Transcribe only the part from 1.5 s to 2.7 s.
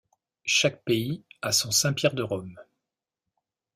son Saint-Pierre de Rome.